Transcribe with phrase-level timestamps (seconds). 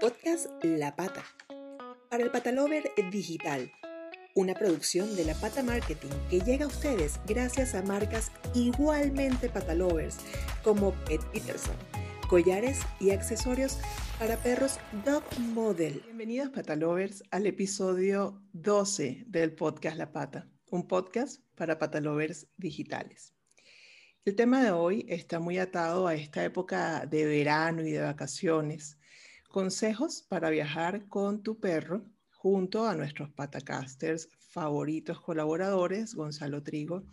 [0.00, 1.24] Podcast La Pata.
[2.08, 3.70] Para el Patalover Digital.
[4.34, 10.18] Una producción de La Pata Marketing que llega a ustedes gracias a marcas igualmente patalovers
[10.62, 11.74] como Pet Peterson,
[12.28, 13.78] collares y accesorios
[14.18, 16.00] para perros Dog Model.
[16.04, 23.37] Bienvenidos Patalovers al episodio 12 del podcast La Pata, un podcast para patalovers digitales.
[24.24, 28.98] El tema de hoy está muy atado a esta época de verano y de vacaciones
[29.48, 37.04] Consejos para viajar con tu perro junto a nuestros patacasters favoritos colaboradores, Gonzalo Trigo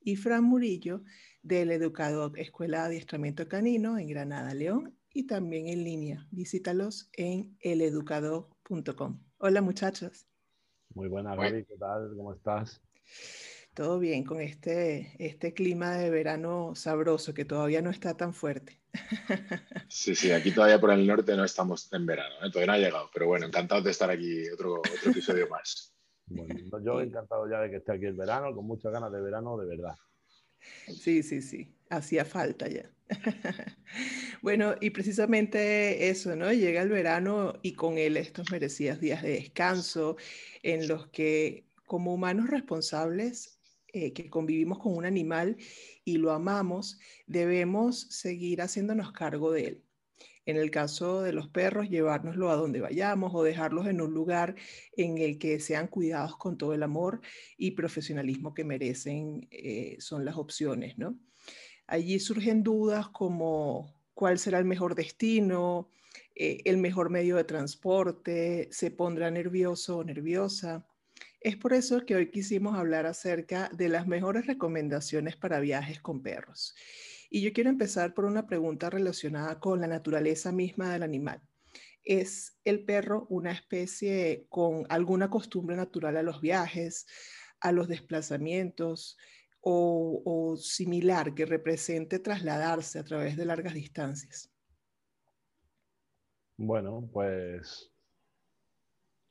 [0.00, 1.04] y Fran Murillo
[1.42, 6.26] del Educador Escuela de Adiestramiento Canino en Granada, León y también en línea.
[6.32, 9.20] Visítalos en eleducador.com.
[9.38, 10.26] Hola muchachos.
[10.94, 12.12] Muy buenas, Gaby, ¿qué tal?
[12.16, 12.82] ¿Cómo estás?
[13.78, 18.80] Todo bien con este, este clima de verano sabroso que todavía no está tan fuerte.
[19.88, 22.50] Sí, sí, aquí todavía por el norte no estamos en verano, ¿eh?
[22.50, 25.94] todavía no ha llegado, pero bueno, encantado de estar aquí otro, otro episodio más.
[26.26, 29.56] Bueno, yo encantado ya de que esté aquí el verano, con muchas ganas de verano,
[29.56, 29.94] de verdad.
[30.88, 32.90] Sí, sí, sí, hacía falta ya.
[34.42, 36.52] bueno, y precisamente eso, ¿no?
[36.52, 40.16] Llega el verano y con él estos merecidos días de descanso
[40.64, 43.57] en los que como humanos responsables
[44.06, 45.56] eh, que convivimos con un animal
[46.04, 49.84] y lo amamos, debemos seguir haciéndonos cargo de él.
[50.46, 54.54] En el caso de los perros, llevárnoslo a donde vayamos o dejarlos en un lugar
[54.96, 57.20] en el que sean cuidados con todo el amor
[57.58, 61.18] y profesionalismo que merecen eh, son las opciones, ¿no?
[61.86, 65.90] Allí surgen dudas como cuál será el mejor destino,
[66.34, 70.86] eh, el mejor medio de transporte, se pondrá nervioso o nerviosa,
[71.40, 76.22] es por eso que hoy quisimos hablar acerca de las mejores recomendaciones para viajes con
[76.22, 76.74] perros.
[77.30, 81.40] Y yo quiero empezar por una pregunta relacionada con la naturaleza misma del animal.
[82.02, 87.06] ¿Es el perro una especie con alguna costumbre natural a los viajes,
[87.60, 89.16] a los desplazamientos
[89.60, 94.50] o, similar que represente trasladarse a través de largas distancias?
[96.56, 97.92] Bueno, pues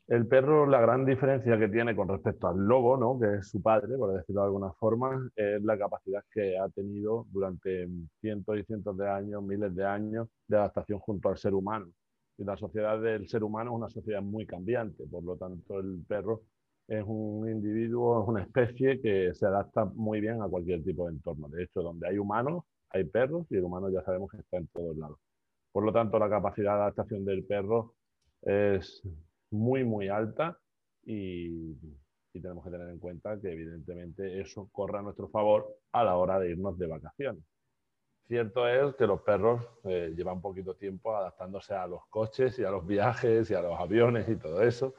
[0.08, 3.20] el perro, la gran diferencia que tiene con respecto al lobo, ¿no?
[3.20, 7.28] que es su padre, por decirlo de alguna forma, es la capacidad que ha tenido
[7.30, 7.88] durante
[8.22, 11.92] cientos y cientos de años, miles de años de adaptación junto al ser humano.
[12.38, 16.04] Y la sociedad del ser humano es una sociedad muy cambiante, por lo tanto el
[16.08, 16.44] perro
[16.88, 21.14] es un individuo, es una especie que se adapta muy bien a cualquier tipo de
[21.16, 21.50] entorno.
[21.50, 24.68] De hecho, donde hay humanos, hay perros y el humano ya sabemos que está en
[24.68, 25.20] todos lados.
[25.74, 27.96] Por lo tanto, la capacidad de adaptación del perro
[28.42, 29.04] es
[29.52, 30.58] muy, muy alta
[31.04, 31.76] y,
[32.40, 36.38] tenemos que tener en cuenta que evidentemente eso corre a nuestro favor a la hora
[36.38, 37.44] de irnos de vacaciones.
[38.28, 42.70] Cierto es que los perros eh, llevan poquito tiempo adaptándose a los coches y a
[42.70, 44.94] los viajes y a los aviones y todo eso,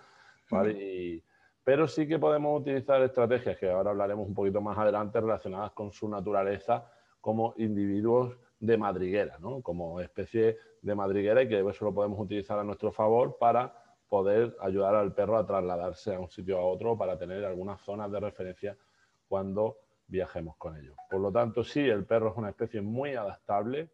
[1.62, 5.92] pero sí que podemos utilizar estrategias que ahora hablaremos un poquito más adelante relacionadas con
[5.92, 9.62] su naturaleza como individuos de madriguera, ¿no?
[9.62, 14.56] como especie de madriguera y que eso lo podemos utilizar a nuestro favor para poder
[14.60, 18.20] ayudar al perro a trasladarse a un sitio a otro para tener algunas zonas de
[18.20, 18.76] referencia
[19.28, 19.76] cuando
[20.06, 20.96] viajemos con ellos.
[21.10, 23.90] Por lo tanto, sí, el perro es una especie muy adaptable.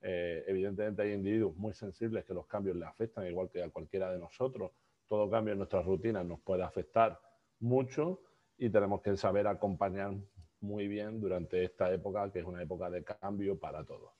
[0.00, 4.12] Eh, evidentemente hay individuos muy sensibles que los cambios le afectan, igual que a cualquiera
[4.12, 4.70] de nosotros.
[5.08, 7.18] Todo cambio en nuestras rutinas nos puede afectar
[7.60, 8.20] mucho
[8.58, 10.14] y tenemos que saber acompañar
[10.60, 14.12] muy bien durante esta época, que es una época de cambio para todos.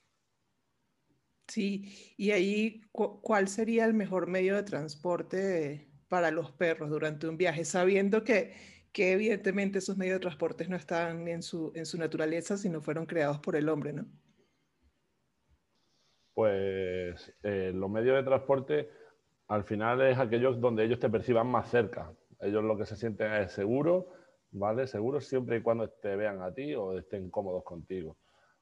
[1.49, 7.37] Sí, y ahí, ¿cuál sería el mejor medio de transporte para los perros durante un
[7.37, 7.65] viaje?
[7.65, 8.55] Sabiendo que,
[8.93, 13.06] que evidentemente esos medios de transporte no están en su, en su naturaleza, sino fueron
[13.06, 14.06] creados por el hombre, ¿no?
[16.35, 18.91] Pues eh, los medios de transporte
[19.49, 22.12] al final es aquellos donde ellos te perciban más cerca.
[22.41, 24.09] Ellos lo que se sienten es seguro,
[24.51, 24.87] ¿vale?
[24.87, 28.19] Seguro siempre y cuando te vean a ti o estén cómodos contigo.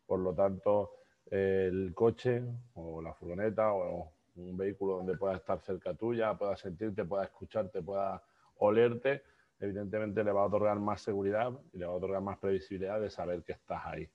[0.06, 0.90] Por lo tanto,
[1.30, 2.42] el coche
[2.74, 7.82] o la furgoneta o un vehículo donde pueda estar cerca tuya, pueda sentirte, pueda escucharte,
[7.82, 8.22] pueda
[8.56, 9.22] olerte,
[9.60, 13.10] evidentemente le va a otorgar más seguridad y le va a otorgar más previsibilidad de
[13.10, 14.08] saber que estás ahí.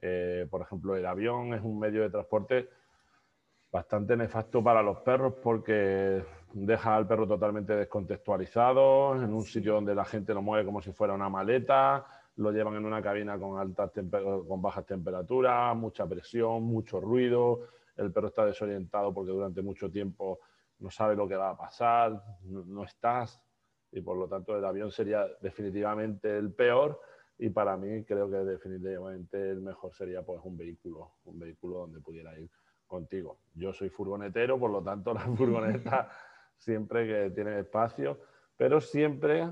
[0.00, 2.68] Eh, por ejemplo, el avión es un medio de transporte
[3.70, 6.22] bastante nefasto para los perros porque
[6.52, 10.92] deja al perro totalmente descontextualizado en un sitio donde la gente lo mueve como si
[10.92, 12.04] fuera una maleta,
[12.36, 18.12] lo llevan en una cabina con, altas con bajas temperaturas, mucha presión, mucho ruido, el
[18.12, 20.40] perro está desorientado porque durante mucho tiempo
[20.78, 23.40] no sabe lo que va a pasar, no, estás
[23.92, 27.00] y por lo tanto el avión sería definitivamente el peor
[27.38, 32.00] y para mí creo que definitivamente el mejor sería pues un vehículo, un vehículo donde
[32.00, 32.50] pudiera ir
[32.86, 33.38] contigo.
[33.54, 36.08] Yo soy furgonetero, por lo tanto la furgoneta
[36.56, 38.20] siempre que tiene espacio,
[38.56, 39.50] pero siempre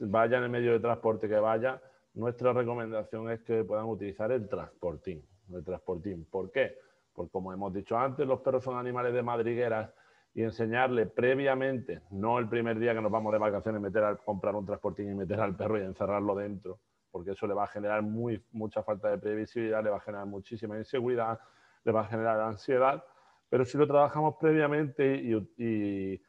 [0.00, 1.80] vaya en el medio de transporte que vaya,
[2.16, 5.22] nuestra recomendación es que puedan utilizar el transportín.
[5.52, 6.24] El transportín.
[6.24, 6.76] ¿Por qué?
[7.12, 9.90] Porque como hemos dicho antes, los perros son animales de madrigueras
[10.34, 14.54] y enseñarle previamente, no el primer día que nos vamos de vacaciones, meter a comprar
[14.54, 16.80] un transportín y meter al perro y encerrarlo dentro,
[17.10, 20.26] porque eso le va a generar muy, mucha falta de previsibilidad, le va a generar
[20.26, 21.40] muchísima inseguridad,
[21.84, 23.02] le va a generar ansiedad,
[23.48, 26.20] pero si lo trabajamos previamente y,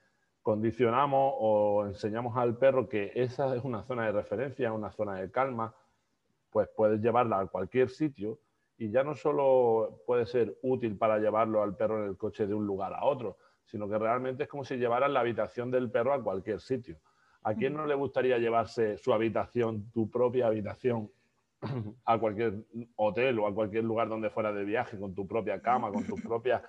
[0.47, 5.29] condicionamos o enseñamos al perro que esa es una zona de referencia, una zona de
[5.29, 5.75] calma,
[6.49, 8.39] pues puedes llevarla a cualquier sitio
[8.77, 12.53] y ya no solo puede ser útil para llevarlo al perro en el coche de
[12.53, 13.35] un lugar a otro,
[13.65, 16.95] sino que realmente es como si llevaras la habitación del perro a cualquier sitio.
[17.43, 21.11] ¿A quién no le gustaría llevarse su habitación, tu propia habitación,
[22.05, 22.53] a cualquier
[22.95, 26.15] hotel o a cualquier lugar donde fuera de viaje, con tu propia cama, con tu
[26.15, 26.63] propia,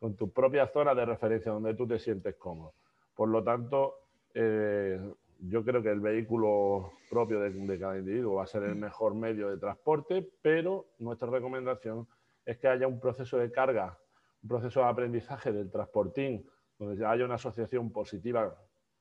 [0.00, 2.74] con tu propia zona de referencia donde tú te sientes cómodo?
[3.14, 3.94] Por lo tanto,
[4.34, 4.98] eh,
[5.40, 9.50] yo creo que el vehículo propio de, cada individuo va a ser el mejor medio
[9.50, 12.06] de transporte, pero nuestra recomendación
[12.44, 13.98] es que haya un proceso de carga
[14.44, 16.46] un proceso de aprendizaje del transportín,
[16.78, 18.54] donde haya una asociación positiva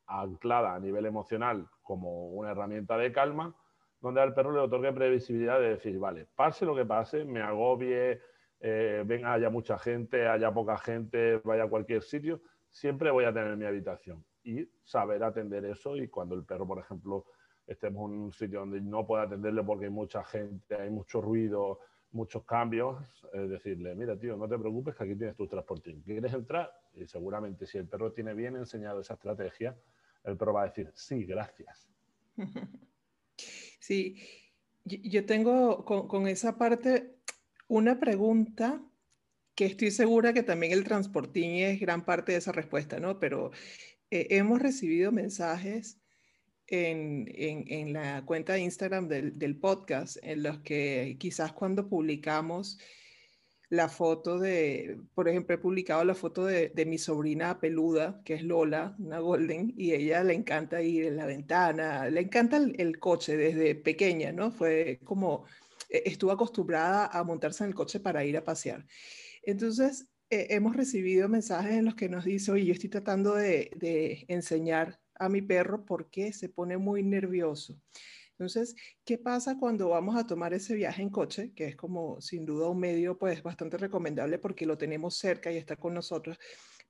[0.08, 3.54] anclada a nivel emocional como una herramienta de calma,
[4.00, 8.22] donde al perro le otorgue previsibilidad de decir, vale, pase lo que pase, me agobie,
[8.62, 12.42] eh, venga, haya mucha gente, haya poca gente, vaya a cualquier sitio,
[12.74, 14.26] siempre voy a tener mi habitación.
[14.44, 17.26] Y saber atender eso y cuando el perro, por ejemplo,
[17.66, 21.80] estemos en un sitio donde no pueda atenderle porque hay mucha gente, hay mucho ruido,
[22.12, 22.98] muchos cambios,
[23.32, 26.02] es decirle, mira, tío, no te preocupes que aquí tienes tu transportín.
[26.02, 26.72] ¿Quieres entrar?
[26.94, 29.78] Y seguramente si el perro tiene bien enseñado esa estrategia,
[30.26, 31.88] el perro va a decir, sí, gracias.
[33.80, 34.16] Sí,
[34.86, 37.18] yo tengo con, esa parte
[37.68, 38.82] una pregunta
[39.56, 43.20] que estoy segura que también el transportín es gran parte de esa respuesta, ¿no?
[43.20, 43.52] Pero
[44.10, 46.00] eh, hemos recibido mensajes
[46.68, 52.80] en, la cuenta de Instagram del, podcast, en los que quizás cuando publicamos
[53.70, 58.44] la foto de, por ejemplo, he publicado la foto de, mi sobrina peluda, que es
[58.44, 63.36] Lola, una golden, y ella le encanta ir en la ventana, le encanta el, coche
[63.36, 64.52] desde pequeña, ¿no?
[64.52, 65.46] Fue como,
[65.90, 68.86] e, estuvo acostumbrada a montarse en el coche para ir a pasear.
[69.44, 74.26] Entonces, eh, hemos recibido mensajes en los que nos dice, oye, yo estoy tratando de,
[74.28, 77.80] enseñar a mi perro porque se pone muy nervioso.
[78.32, 78.76] Entonces,
[79.06, 81.54] ¿qué pasa cuando vamos a tomar ese viaje en coche?
[81.56, 85.58] Que es como sin duda un medio pues bastante recomendable porque lo tenemos cerca y
[85.58, 86.40] está con nosotros.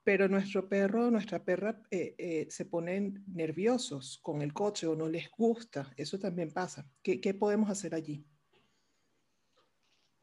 [0.03, 5.09] Pero nuestro perro, nuestra perra eh, eh, se ponen nerviosos con el coche o no
[5.09, 5.93] les gusta.
[5.97, 6.87] Eso también pasa.
[7.03, 8.25] qué podemos hacer allí?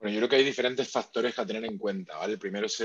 [0.00, 2.32] Bueno, yo creo que hay diferentes factores a tener en cuenta, ¿vale?
[2.32, 2.80] El primero es,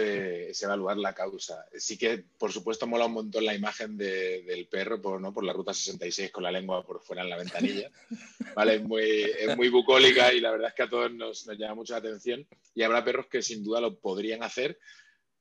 [0.61, 1.65] evaluar la causa.
[1.73, 5.33] Sí que, por supuesto, mola un montón la imagen del perro por, ¿no?
[5.33, 7.89] por la ruta 66 con la lengua por fuera en la ventanilla,
[8.53, 8.75] ¿vale?
[8.75, 12.45] Es muy, muy bucólica y la verdad es que a todos nos, llama mucha atención
[12.73, 14.77] y habrá perros que sin duda lo podrían hacer,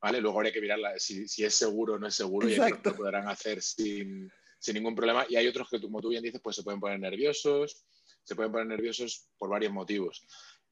[0.00, 0.20] ¿vale?
[0.20, 3.60] Luego habría que mirar si, es seguro o no es seguro y lo podrán hacer
[3.60, 4.30] sin,
[4.60, 7.00] sin ningún problema y hay otros que, como tú bien dices, pues se pueden poner
[7.00, 7.84] nerviosos,
[8.22, 10.24] se pueden poner nerviosos por varios motivos.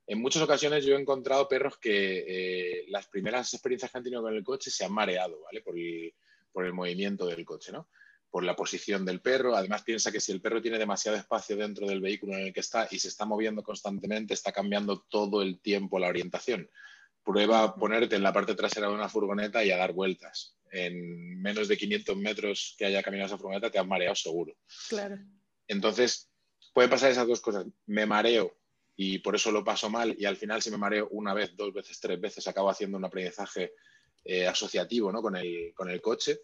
[0.06, 4.22] En muchas ocasiones yo he encontrado perros que eh, las primeras experiencias que han tenido
[4.22, 5.62] con el coche se han mareado, ¿vale?
[5.62, 7.88] Por el, movimiento del coche, ¿no?
[8.31, 9.55] Por la posición del perro.
[9.55, 12.60] Además, piensa que si el perro tiene demasiado espacio dentro del vehículo en el que
[12.60, 16.69] está y se está moviendo constantemente, está cambiando todo el tiempo la orientación.
[17.22, 20.56] Prueba a ponerte en la parte trasera de una furgoneta y a dar vueltas.
[20.72, 24.56] En menos de 500 metros que haya caminado esa furgoneta, te has mareado seguro.
[24.88, 25.19] Claro.
[25.69, 26.29] Entonces,
[26.72, 27.67] pueden pasar esas dos cosas.
[27.86, 28.56] Me mareo
[28.96, 31.72] y por eso lo paso mal y al final si me mareo una vez, dos
[31.72, 33.75] veces, tres veces, acabo haciendo un aprendizaje
[34.25, 35.22] eh, asociativo ¿no?
[35.22, 36.41] con, el, con, el, coche.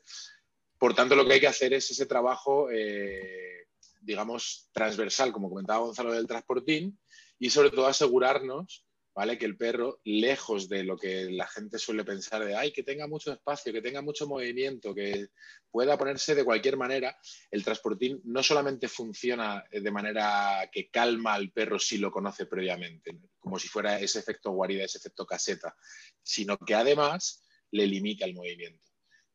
[0.78, 3.66] Por tanto, lo que hay que hacer es ese trabajo, eh,
[4.00, 6.98] digamos, transversal, como comentaba Gonzalo del transportín,
[7.38, 8.84] y sobre todo asegurarnos
[9.18, 9.36] ¿vale?
[9.36, 13.08] Que el perro, lejos de lo que la gente suele pensar de, ay, que tenga
[13.08, 15.30] mucho espacio, que tenga mucho movimiento, que
[15.72, 17.18] pueda ponerse de cualquier manera,
[17.50, 23.18] el transportín no solamente funciona de manera que calma al perro si lo conoce previamente,
[23.40, 25.74] como si fuera ese efecto guarida, ese efecto caseta,
[26.22, 28.87] sino que además le limita el movimiento.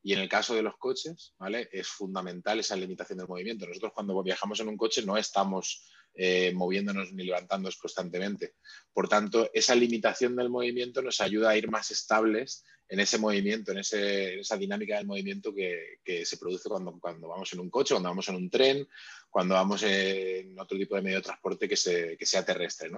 [0.06, 1.66] Y en el caso de los coches, ¿vale?
[1.72, 3.66] Es fundamental esa limitación del movimiento.
[3.66, 8.56] Nosotros cuando viajamos en un coche no estamos eh, moviéndonos ni levantándonos constantemente.
[8.92, 13.72] Por tanto, esa limitación del movimiento nos ayuda a ir más estables en ese movimiento,
[13.72, 18.10] en, esa dinámica del movimiento que, se produce cuando, cuando, vamos en un coche, cuando
[18.10, 18.86] vamos en un tren,
[19.30, 22.90] cuando vamos en otro tipo de medio de transporte que, sea terrestre.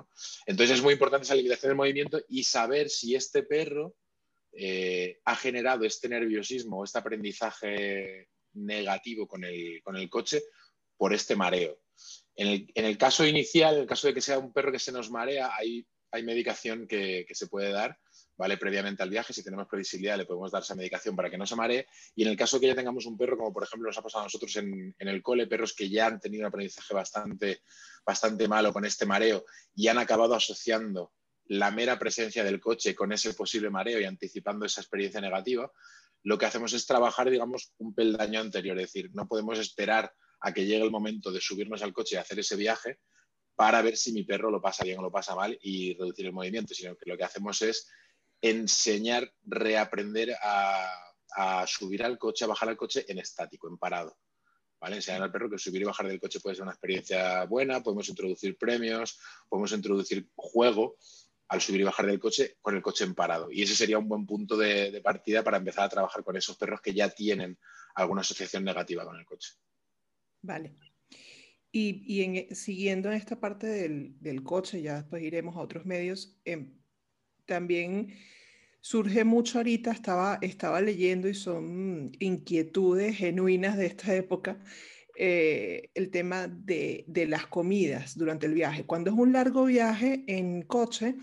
[0.45, 3.95] Entonces es muy importante esa limitación del movimiento y saber si este perro
[4.59, 10.43] eh, ha generado este nerviosismo, este aprendizaje negativo con el, coche
[10.97, 11.79] por este mareo.
[12.35, 15.11] En el, caso inicial, en el caso de que sea un perro que se nos
[15.11, 17.99] marea, hay, hay medicación que, se puede dar
[18.37, 18.57] ¿vale?
[18.57, 19.33] previamente al viaje.
[19.33, 21.87] Si tenemos previsibilidad, le podemos dar esa medicación para que no se maree.
[22.15, 24.23] Y en el caso que ya tengamos un perro, como por ejemplo nos ha pasado
[24.23, 27.61] a nosotros en, en el cole, perros que ya han tenido un aprendizaje bastante,
[28.05, 29.45] bastante malo con este mareo
[29.75, 31.13] y han acabado asociando
[31.49, 35.71] la mera presencia del coche con ese posible mareo y anticipando esa experiencia negativa,
[36.23, 38.77] lo que hacemos es trabajar, digamos, un peldaño anterior.
[38.79, 42.19] Es decir, no podemos esperar a que llegue el momento de subirnos al coche y
[42.19, 42.99] hacer ese viaje
[43.55, 46.33] para ver si mi perro lo pasa bien o lo pasa mal y reducir el
[46.33, 47.89] movimiento, sino que lo que hacemos es
[48.41, 51.03] enseñar, reaprender a,
[51.67, 54.17] subir al coche, a bajar al coche en estático, en parado.
[54.81, 54.97] ¿Vale?
[54.97, 58.09] Enseñar al perro que subir y bajar del coche puede ser una experiencia buena, podemos
[58.09, 60.97] introducir premios, podemos introducir juego
[61.49, 63.51] al subir y bajar del coche con el coche en parado.
[63.51, 66.81] Y ese sería un buen punto de, partida para empezar a trabajar con esos perros
[66.81, 67.59] que ya tienen
[67.95, 69.53] alguna asociación negativa con el coche.
[70.43, 70.77] Vale.
[71.73, 76.73] Y, siguiendo en esta parte del, coche, ya después iremos a otros medios, em,
[77.45, 78.15] también
[78.81, 84.63] surge mucho ahorita, estaba, estaba leyendo y son inquietudes genuinas de esta época,
[85.19, 88.85] eh, el tema de, las comidas durante el viaje.
[88.85, 91.17] Cuando es un largo viaje en coche,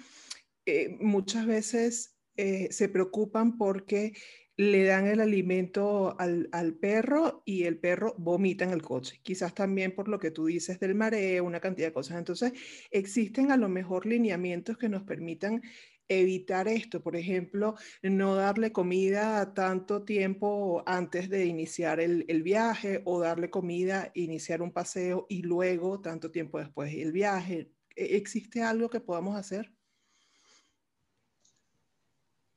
[0.66, 4.14] eh, muchas veces eh, se preocupan porque
[4.58, 9.20] le dan el alimento al, perro y el perro vomita en el coche.
[9.24, 12.18] Quizás también por lo que tú dices del mareo, una cantidad de cosas.
[12.18, 12.54] Entonces,
[12.92, 15.62] existen a lo mejor lineamientos que nos permitan
[16.08, 23.20] evitar esto, por ejemplo, no darle comida tanto tiempo antes de iniciar el, viaje o
[23.20, 27.72] darle comida, iniciar un paseo y luego tanto tiempo después el viaje.
[27.96, 29.74] ¿E-, ¿Existe algo que podamos hacer?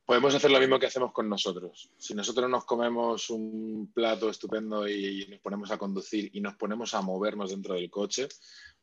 [0.06, 1.90] Podemos hacer lo mismo que hacemos con nosotros.
[1.98, 6.94] Si nosotros nos comemos un plato estupendo y nos ponemos a conducir y nos ponemos
[6.94, 8.28] a movernos dentro del coche,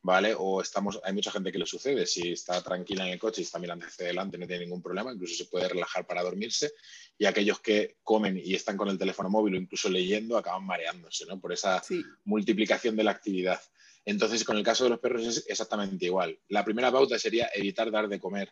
[0.02, 0.36] ¿vale?
[0.38, 3.46] O estamos, hay mucha gente que le sucede, si está tranquila en el coche y
[3.46, 6.74] está mirando hacia adelante no tiene ningún problema, incluso se puede relajar para dormirse,
[7.18, 11.26] y aquellos que comen y están con el teléfono móvil o incluso leyendo acaban mareándose,
[11.26, 11.40] ¿no?
[11.40, 11.82] Por esa
[12.26, 13.62] multiplicación de la actividad.
[14.04, 16.38] Entonces, con el caso de los perros es exactamente igual.
[16.50, 18.52] La primera pauta sería evitar dar de comer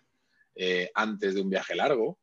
[0.56, 2.21] eh, antes de un viaje largo,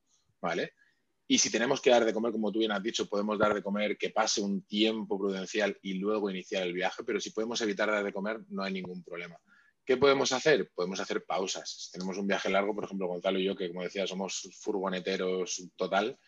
[1.26, 3.62] Y si tenemos que dar de comer, como tú bien has dicho, podemos dar de
[3.62, 7.90] comer que pase un tiempo prudencial y luego iniciar el viaje, pero si podemos evitar
[7.90, 9.36] dar de comer, no hay ningún problema.
[9.84, 10.70] ¿Qué podemos hacer?
[10.74, 11.70] Podemos hacer pausas.
[11.70, 15.70] Si tenemos un viaje largo, por ejemplo, Gonzalo y yo, que como decía, somos furgoneteros
[15.76, 16.18] total,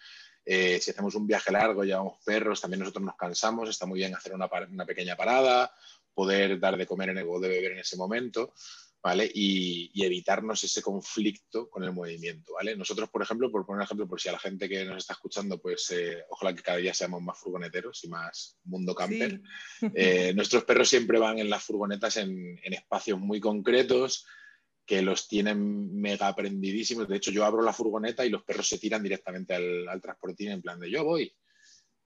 [0.45, 4.15] eh, si hacemos un viaje largo, llevamos perros, también nosotros nos cansamos, está muy bien
[4.15, 5.73] hacer una, una pequeña parada,
[6.13, 8.53] poder dar de comer en el, o de beber en ese momento.
[9.03, 9.31] ¿Vale?
[9.33, 12.77] Y, evitarnos ese conflicto con el movimiento, ¿vale?
[12.77, 15.15] Nosotros, por ejemplo, por poner un ejemplo, por si a la gente que nos está
[15.15, 19.41] escuchando, pues eh, ojalá que cada día seamos más furgoneteros y más mundo camper.
[19.95, 24.27] Eh, nuestros perros siempre van en las furgonetas en, espacios muy concretos
[24.87, 27.09] que los tienen mega aprendidísimos.
[27.09, 30.63] De hecho, yo abro la furgoneta y los perros se tiran directamente al, transportín en
[30.63, 31.33] plan de yo voy,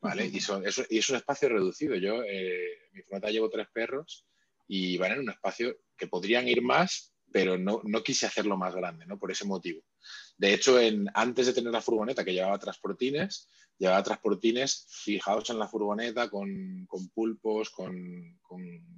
[0.00, 0.26] ¿vale?
[0.26, 0.38] Y,
[0.90, 1.94] y es un espacio reducido.
[1.96, 4.26] Yo, eh, en mi furgoneta llevo tres perros
[4.66, 8.74] y van en un espacio que podrían ir más, pero no, no quise hacerlo más
[8.74, 9.18] grande, ¿no?
[9.18, 9.82] Por ese motivo.
[10.36, 15.58] De hecho, en, antes de tener la furgoneta que llevaba transportines, llevaba transportines fijados en
[15.58, 18.40] la furgoneta con, pulpos, con,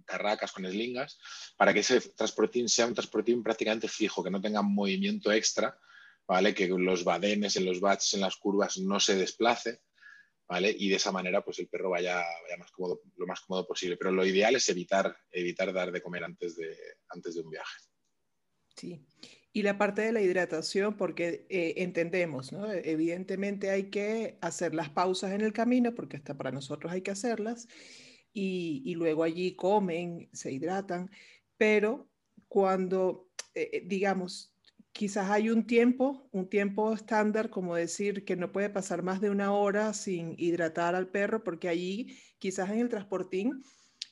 [0.04, 1.18] carracas, con eslingas,
[1.56, 5.78] para que ese transportín sea un transportín prácticamente fijo, que no tenga movimiento extra,
[6.26, 6.54] ¿vale?
[6.54, 9.80] Que los badenes, en los batches, en las curvas no se desplace.
[10.48, 13.96] Y de esa manera, pues el perro vaya, vaya cómodo, lo más cómodo posible.
[13.96, 16.76] Pero lo ideal es evitar, evitar dar de comer antes de,
[17.08, 17.78] antes de un viaje.
[18.76, 19.04] Sí.
[19.52, 22.70] Y la parte de la hidratación, porque eh, entendemos, ¿no?
[22.70, 27.10] Evidentemente hay que hacer las pausas en el camino, porque hasta para nosotros hay que
[27.10, 27.66] hacerlas,
[28.34, 31.10] y, y luego allí comen, se hidratan,
[31.56, 32.10] pero
[32.48, 34.54] cuando, eh, eh, digamos,
[34.96, 39.30] quizás hay un tiempo, un tiempo estándar, como decir que no puede pasar más de
[39.30, 43.62] una hora sin hidratar al perro, porque allí quizás en el transportín,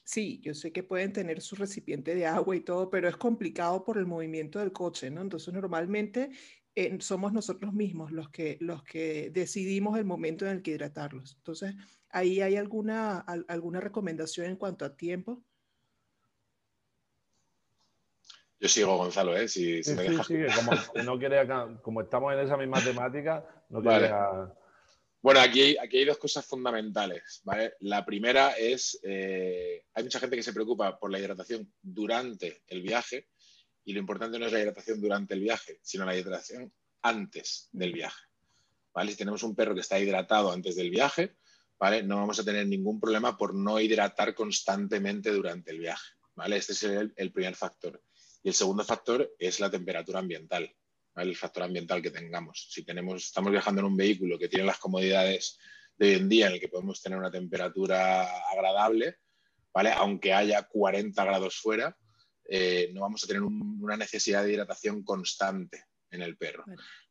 [0.05, 3.85] sí, yo sé que pueden tener su recipiente de agua y todo, pero es complicado
[3.85, 5.23] por el movimiento del coche, ¿no?
[5.23, 6.31] Entonces normalmente
[6.75, 11.37] eh, somos nosotros mismos los que, los que decidimos el momento en el que hidratarlos.
[11.39, 11.75] Entonces,
[12.11, 15.43] ahí hay alguna, alguna recomendación en cuanto a tiempo.
[18.65, 19.47] Yo sigo, Gonzalo, ¿eh?
[19.47, 20.27] Si, me dejas.
[21.83, 24.51] como, estamos en esa misma temática, no quería...
[25.21, 27.43] Bueno, aquí hay, aquí hay dos cosas fundamentales.
[27.45, 27.75] ¿vale?
[27.81, 32.81] La primera es, eh, hay mucha gente que se preocupa por la hidratación durante el
[32.81, 33.29] viaje
[33.85, 37.93] y lo importante no es la hidratación durante el viaje, sino la hidratación antes del
[37.93, 38.23] viaje.
[38.95, 39.11] ¿vale?
[39.11, 41.37] Si tenemos un perro que está hidratado antes del viaje,
[41.79, 42.03] ¿vale?
[42.03, 46.57] No vamos a tener ningún problema por no hidratar constantemente durante el viaje, ¿vale?
[46.57, 48.01] Este es el, primer factor.
[48.45, 50.71] Y el segundo factor es la temperatura ambiental,
[51.17, 52.69] el factor ambiental que tengamos.
[52.71, 55.59] Si tenemos, estamos viajando en un vehículo que tiene las comodidades
[55.97, 59.17] de hoy en día en el que podemos tener una temperatura agradable,
[59.73, 59.93] ¿vale?
[59.93, 61.97] Aunque haya 40 grados fuera,
[62.47, 66.65] eh, no vamos a tener una necesidad de hidratación constante en el perro.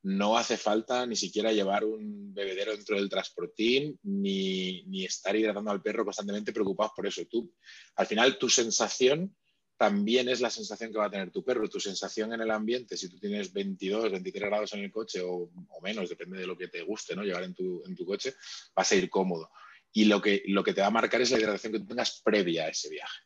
[0.04, 5.72] No hace falta ni siquiera llevar un bebedero dentro del transportín, ni, ni, estar hidratando
[5.72, 7.26] al perro constantemente preocupados por eso.
[7.26, 7.52] Tú,
[7.96, 9.36] al final, tu sensación
[9.78, 11.68] también es la sensación que va a tener tu perro.
[11.68, 15.50] Tu sensación en el ambiente, si tú tienes 22, 23 grados en el coche o,
[15.82, 17.24] menos, depende de lo que te guste ¿no?
[17.24, 18.36] llevar en tu, en tu coche,
[18.76, 19.50] vas a ir cómodo.
[19.92, 22.22] Y lo que, lo que te va a marcar es la hidratación que tú tengas
[22.24, 23.20] previa a ese viaje.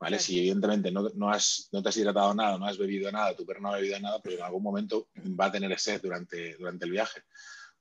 [0.00, 0.18] ¿Vale?
[0.18, 3.46] Si evidentemente no, no, has, no te has hidratado nada, no has bebido nada, tu
[3.46, 5.08] perro no ha bebido nada, pues en algún momento
[5.40, 7.22] va a tener sed durante, durante el viaje.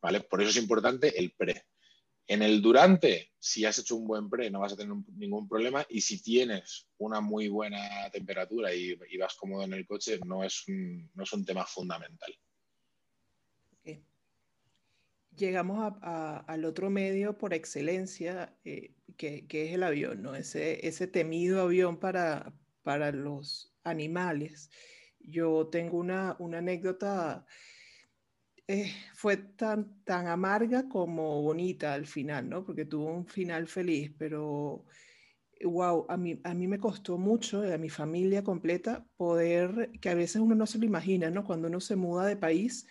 [0.02, 0.22] ¿vale?
[0.22, 1.66] Por eso es importante el pre.
[2.32, 5.86] En el durante, si has hecho un buen pre, no vas a tener ningún problema.
[5.90, 10.66] Y si tienes una muy buena temperatura y, vas cómodo en el coche, no es
[10.70, 12.34] un, no es un tema fundamental.
[15.36, 20.34] Llegamos al otro medio por excelencia, eh, que, es el avión, ¿no?
[20.34, 24.70] Ese, ese temido avión para, para los animales.
[25.20, 27.46] Yo tengo una, una anécdota
[28.72, 32.64] eh, fue tan, tan amarga como bonita al final, ¿no?
[32.64, 34.86] Porque tuvo un final feliz, pero
[35.64, 40.16] wow, a mí, a mí me costó mucho, a mi familia completa, poder, que a
[40.16, 41.44] veces uno no se lo imagina, ¿no?
[41.44, 42.88] Cuando uno se muda de país,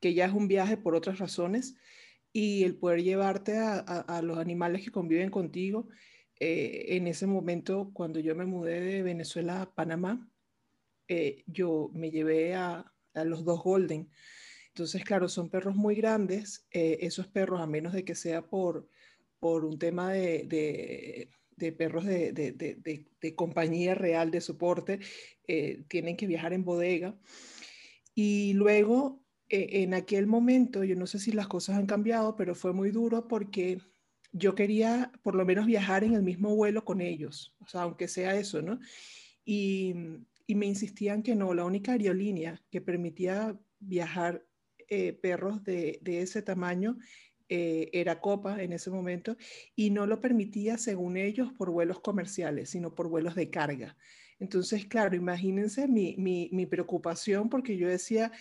[0.00, 1.76] que ya es un viaje por otras razones,
[2.32, 5.88] y el poder llevarte a, a, los animales que conviven contigo.
[6.40, 10.28] Eh, en ese momento, cuando yo me mudé de Venezuela a Panamá,
[11.06, 14.10] eh, yo me llevé a, a los dos Golden
[14.74, 16.66] entonces, claro, son perros muy grandes.
[16.72, 18.88] Eh, esos perros, a menos de que sea por,
[19.38, 24.98] por un tema de, de, perros de, de, compañía real de soporte,
[25.46, 27.16] eh, tienen que viajar en bodega.
[28.16, 32.56] Y luego, eh, en aquel momento, yo no sé si las cosas han cambiado, pero
[32.56, 33.78] fue muy duro porque
[34.32, 38.08] yo quería por lo menos viajar en el mismo vuelo con ellos, o sea, aunque
[38.08, 38.80] sea eso, ¿no?
[39.44, 39.94] Y,
[40.48, 44.44] y me insistían que no, la única aerolínea que permitía viajar
[44.88, 46.98] eh, perros de, ese tamaño
[47.48, 49.36] eh, era Copa en ese momento
[49.76, 53.96] y no lo permitía, según ellos, por vuelos comerciales, sino por vuelos de carga.
[54.40, 58.32] Entonces, claro, imagínense mi, preocupación porque yo decía,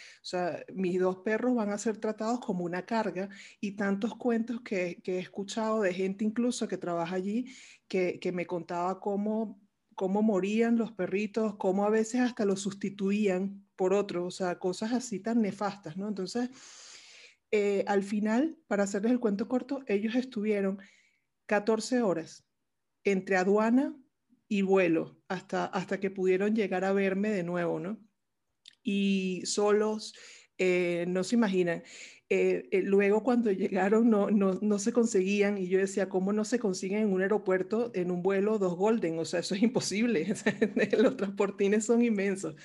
[0.73, 3.29] mis dos perros van a ser tratados como una carga
[3.61, 7.45] y tantos cuentos que, que he escuchado de gente incluso que trabaja allí
[7.87, 9.61] que, que me contaba cómo,
[9.95, 14.93] cómo morían los perritos, cómo a veces hasta los sustituían por otro, o sea, cosas
[14.93, 16.07] así tan nefastas, ¿no?
[16.07, 16.49] Entonces,
[17.51, 20.79] eh, al final, para hacerles el cuento corto, ellos estuvieron
[21.45, 22.45] 14 horas
[23.03, 23.95] entre aduana
[24.47, 27.99] y vuelo hasta, hasta que pudieron llegar a verme de nuevo, ¿no?
[28.81, 30.13] Y solos,
[30.57, 31.83] eh, no se imaginan.
[32.29, 36.57] Eh, luego cuando llegaron no, no, no, se conseguían y yo decía, ¿cómo no se
[36.57, 39.19] consiguen en un aeropuerto en un vuelo dos Golden?
[39.19, 40.25] O sea, eso es imposible.
[40.97, 42.55] Los transportines son inmensos.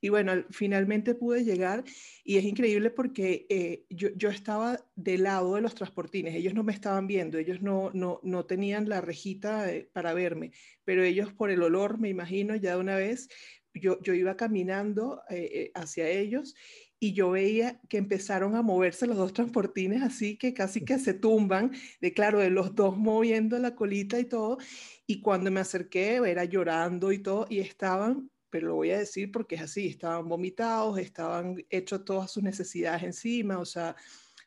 [0.00, 1.84] Y bueno, finalmente pude llegar
[2.22, 6.62] y es increíble porque eh, yo, yo, estaba del lado de los transportines, ellos no
[6.62, 10.52] me estaban viendo, ellos no, no, no tenían la rejita eh, para verme,
[10.84, 13.28] pero ellos por el olor, me imagino, ya de una vez,
[13.72, 16.54] yo, yo iba caminando eh, hacia ellos
[16.98, 21.14] y yo veía que empezaron a moverse los dos transportines así que casi que se
[21.14, 24.58] tumban, de claro, de los dos moviendo la colita y todo,
[25.06, 28.30] y cuando me acerqué era llorando y todo, y estaban
[28.60, 33.58] lo voy a decir porque es así, estaban vomitados, estaban hechos todas sus necesidades encima,
[33.58, 33.96] o sea,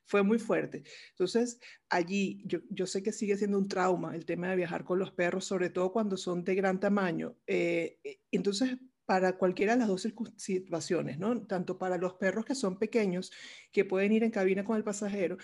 [0.06, 0.84] fue muy fuerte.
[1.12, 4.98] Entonces, allí yo, yo, sé que sigue siendo un trauma el tema de viajar con
[4.98, 7.36] los perros, sobre todo cuando son de gran tamaño.
[7.46, 8.78] Eh, eh, entonces,
[9.10, 11.42] para cualquiera de las dos situaciones, ¿no?
[11.48, 13.32] Tanto para los perros que son pequeños,
[13.72, 15.38] que pueden ir en cabina con el pasajero,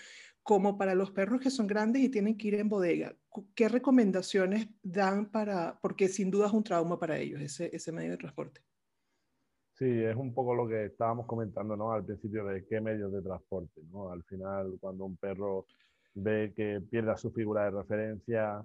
[0.46, 3.12] como para los perros que son grandes y tienen que ir en bodega.
[3.56, 8.12] ¿Qué recomendaciones dan para, porque sin duda es un trauma para ellos ese, ese medio
[8.12, 8.60] de transporte?
[9.72, 11.90] Sí, es un poco lo que estábamos comentando ¿no?
[11.90, 13.80] al principio de qué medios de transporte.
[13.90, 14.12] ¿no?
[14.12, 15.66] Al final, cuando un perro
[16.14, 18.64] ve que pierde su figura de referencia,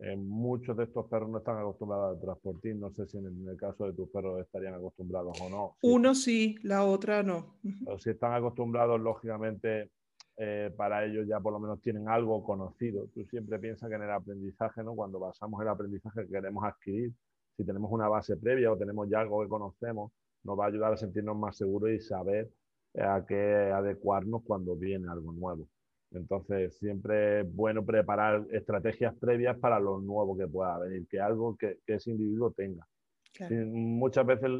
[0.00, 2.74] eh, muchos de estos perros no están acostumbrados al transporte.
[2.74, 5.76] No sé si en el caso de tus perros estarían acostumbrados o no.
[5.80, 7.54] Uno sí, la otra no.
[7.86, 9.90] O si están acostumbrados, lógicamente
[10.36, 13.06] eh, para ellos ya por lo menos tienen algo conocido.
[13.14, 14.94] Tú siempre piensas que en el aprendizaje, ¿no?
[14.94, 17.12] cuando basamos el aprendizaje que queremos adquirir,
[17.56, 20.12] si tenemos una base previa o tenemos ya algo que conocemos,
[20.44, 22.50] nos va a ayudar a sentirnos más seguros y saber
[22.98, 25.68] a qué adecuarnos cuando viene algo nuevo.
[26.10, 31.56] Entonces, siempre es bueno preparar estrategias previas para lo nuevo que pueda venir, que algo
[31.56, 32.86] que, ese individuo tenga.
[33.50, 34.50] muchas veces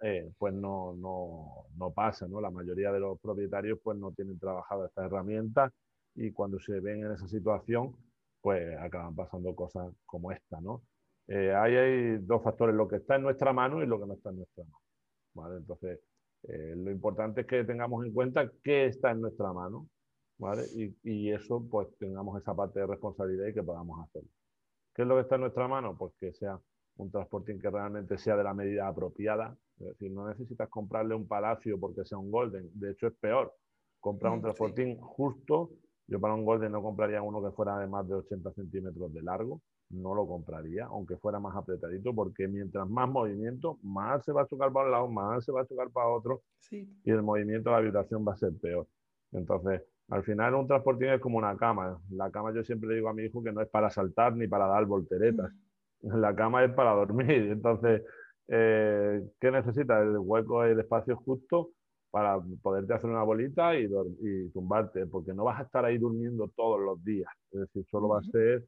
[0.00, 2.40] eh, pues no, no, no, pasa, ¿no?
[2.40, 5.72] La mayoría de los propietarios pues no tienen trabajado estas herramientas
[6.14, 7.96] y cuando se ven en esa situación,
[8.40, 10.82] pues acaban pasando cosas como esta, ¿no?
[11.26, 14.30] Eh, hay dos factores, lo que está en nuestra mano y lo que no está
[14.30, 14.78] en nuestra mano.
[15.34, 15.56] ¿vale?
[15.56, 16.00] Entonces,
[16.44, 19.88] eh, lo importante es que tengamos en cuenta qué está en nuestra mano
[20.38, 20.64] ¿vale?
[20.74, 24.28] y, y, eso, pues tengamos esa parte de responsabilidad y que podamos hacerlo.
[24.94, 25.96] ¿Qué es lo que está en nuestra mano?
[25.96, 26.58] Pues que sea
[26.96, 29.56] un transporte que realmente sea de la medida apropiada.
[29.78, 32.70] Es decir, no necesitas comprarle un palacio porque sea un golden.
[32.74, 33.54] De hecho, es peor.
[34.00, 35.70] Comprar un mm, transportín justo.
[36.06, 39.22] Yo para un golden no compraría uno que fuera de más de 80 centímetros de
[39.22, 44.42] largo no lo compraría, aunque fuera más apretadito, porque mientras más movimiento, más se va
[44.42, 47.70] a chocar para un lado, más se va a chocar para otro, y el movimiento
[47.70, 48.86] de la vibración va a ser peor.
[49.32, 51.98] Entonces, al final un transportín es como una cama.
[52.10, 54.66] La cama yo siempre digo a mi hijo que no es para saltar ni para
[54.66, 55.52] dar volteretas.
[55.52, 55.63] Mm.
[56.20, 57.28] La cama es para dormir.
[57.52, 58.02] Entonces,
[58.48, 60.02] eh, ¿qué necesitas?
[60.02, 61.70] El hueco el espacio justo
[62.10, 63.86] para poderte hacer una bolita y,
[64.20, 67.30] y, tumbarte, porque no vas a estar ahí durmiendo todos los días.
[67.50, 68.64] Es decir, solo va a ser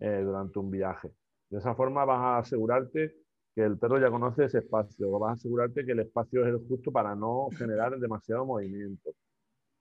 [0.00, 1.10] eh, durante un viaje.
[1.48, 3.14] De esa forma vas a asegurarte
[3.54, 6.66] que el perro ya conoce ese espacio, vas a asegurarte que el espacio es el
[6.68, 9.10] justo para no generar demasiado movimiento.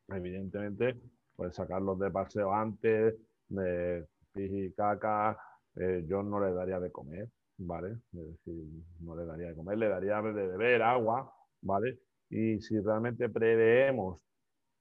[0.07, 0.97] Evidentemente,
[1.35, 3.15] puedes sacarlos de paseo antes,
[3.49, 5.37] de pis y caca,
[5.75, 7.97] eh, yo no le daría de comer, ¿vale?
[8.13, 8.63] Es decir,
[9.01, 11.99] no le daría de comer, le daría de beber agua, ¿vale?
[12.29, 14.21] Y si realmente preveemos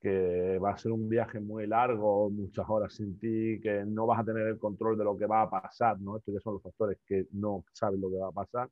[0.01, 4.21] que va a ser un viaje muy largo, muchas horas sin ti, que no vas
[4.21, 6.17] a tener el control de lo que va a pasar, ¿no?
[6.17, 8.71] Estos son los factores que no sabes lo que va a pasar,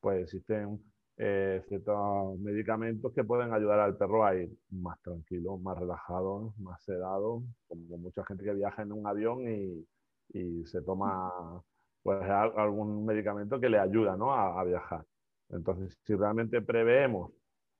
[0.00, 0.80] pues existen
[1.16, 6.82] eh, ciertos medicamentos que pueden ayudar al perro a ir más tranquilo, más relajado, más
[6.84, 9.86] sedado, como mucha gente que viaja en un avión y,
[10.30, 11.30] y se toma
[12.02, 14.32] pues algún medicamento que le ayuda ¿no?
[14.32, 15.04] a, viajar.
[15.48, 17.32] Entonces, si realmente preveemos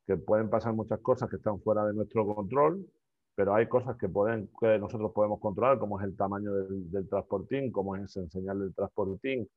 [0.07, 2.87] que pueden pasar muchas cosas que están fuera de nuestro control,
[3.35, 7.09] pero hay cosas que, pueden, que nosotros podemos controlar, como es el tamaño del, del
[7.09, 9.49] transportín, como es enseñarle el transportín,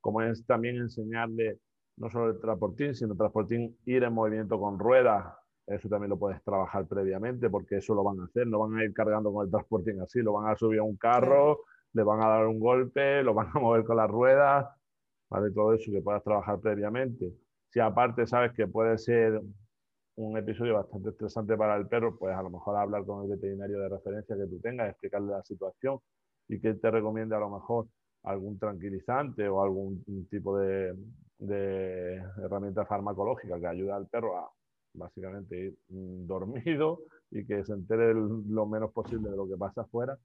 [0.00, 1.58] como es también enseñarle
[1.96, 5.34] no solo el transportín, sino el transportín ir en movimiento con ruedas.
[5.66, 8.84] Eso también lo puedes trabajar previamente porque eso lo van a hacer, no van a
[8.84, 11.60] ir cargando con el transportín así, lo van a subir a un carro,
[11.94, 14.68] le van a dar un golpe, lo van a mover con las ruedas,
[15.30, 15.50] ¿vale?
[15.52, 17.32] Todo eso que puedas trabajar previamente.
[17.70, 19.40] Si aparte sabes que puede ser
[20.16, 23.80] un episodio bastante estresante para el perro, pues a lo mejor hablar con el veterinario
[23.80, 25.98] de referencia que tú tengas, explicarle la situación
[26.48, 27.86] y que te recomiende a lo mejor
[28.24, 30.94] algún tranquilizante o algún tipo de,
[32.42, 34.50] herramienta farmacológica que ayude al perro a
[34.94, 40.16] básicamente ir dormido y que se entere lo menos posible de lo que pasa afuera,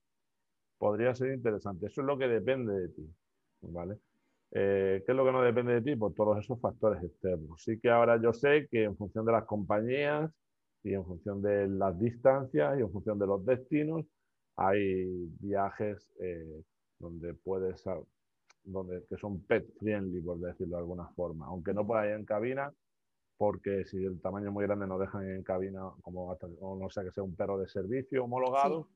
[0.80, 1.86] podría ser interesante.
[1.88, 3.08] Eso es lo que depende de ti,
[3.62, 4.00] ¿vale?
[4.52, 5.96] Eh, ¿Qué es lo que no depende de ti?
[5.96, 7.62] Pues todos esos factores externos.
[7.62, 10.32] Sí que ahora yo sé que en función de las compañías
[10.82, 14.06] y en función de las distancias y en función de los destinos,
[14.56, 16.64] hay viajes eh,
[16.98, 17.84] donde puedes,
[18.64, 21.46] donde, que son pet friendly, por decirlo de alguna forma.
[21.46, 22.74] Aunque no pueda ir en cabina,
[23.38, 26.78] porque si el tamaño es muy grande no dejan ir en cabina, como hasta, o
[26.78, 28.90] no sea que sea un perro de servicio homologado.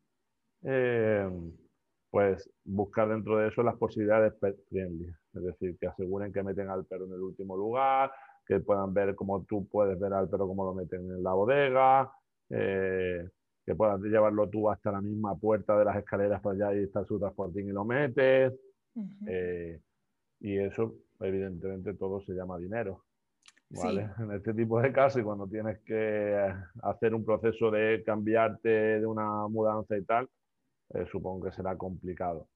[0.63, 1.29] Eh,
[2.13, 6.69] pues buscar dentro de eso las posibilidades pet friendly, es decir, que aseguren que meten
[6.69, 8.11] al perro en el último lugar,
[8.45, 12.11] que puedan ver como tú puedes ver al perro cómo lo meten en la bodega,
[12.51, 13.27] eh,
[13.65, 17.03] que puedas llevarlo tú hasta la misma puerta de las escaleras para allá y está
[17.03, 18.53] su transportín y lo metes.
[19.27, 19.79] Eh,
[20.41, 23.05] y eso, evidentemente, todo se llama dinero.
[23.71, 24.11] ¿vale?
[24.19, 26.47] En este tipo de casos, y cuando tienes que
[26.83, 30.29] hacer un proceso de cambiarte de una mudanza y tal,
[30.93, 32.47] eh, supongo que será complicado.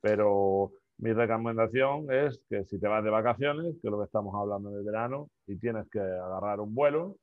[0.00, 4.34] Pero mi recomendación es que si te vas de vacaciones, que es lo que estamos
[4.34, 7.16] hablando de verano, y tienes que agarrar un vuelo,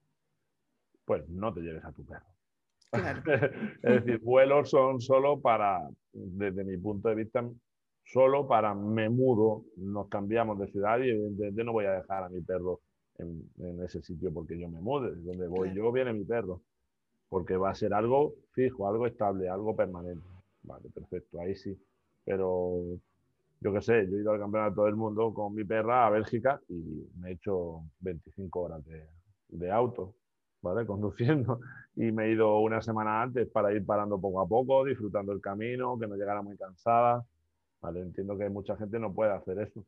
[1.06, 2.26] pues no te lleves a tu perro.
[3.84, 7.44] es decir, vuelos son solo para, desde mi punto de vista,
[8.04, 12.30] solo para me mudo, nos cambiamos de ciudad y evidentemente no voy a dejar a
[12.30, 12.82] mi perro
[13.18, 13.50] en,
[13.84, 15.16] ese sitio porque yo me mude.
[15.16, 16.62] Donde voy yo viene mi perro,
[17.30, 20.26] porque va a ser algo fijo, algo estable, algo permanente.
[20.68, 21.78] Vale, perfecto, ahí sí.
[22.26, 23.00] Pero
[23.62, 26.62] yo qué sé, yo he ido al campeonato del mundo con mi perra a Bélgica
[26.68, 28.84] y me he hecho 25 horas
[29.50, 30.14] de, auto,
[30.62, 30.86] ¿vale?
[30.88, 31.62] Conduciendo.
[31.96, 35.42] Y me he ido una semana antes para ir parando poco a poco, disfrutando el
[35.42, 37.26] camino, que no llegara muy cansada.
[37.82, 38.02] ¿vale?
[38.02, 39.86] Entiendo que mucha gente no puede hacer eso.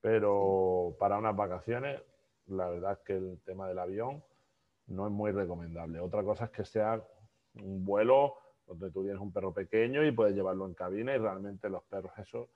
[0.00, 2.00] Pero para unas vacaciones,
[2.46, 4.22] la verdad es que el tema del avión
[4.86, 5.98] no es muy recomendable.
[5.98, 7.02] Otra cosa es que sea
[7.54, 8.34] un vuelo
[8.66, 12.12] donde tú tienes un perro pequeño y puedes llevarlo en cabina y realmente los perros
[12.18, 12.48] eso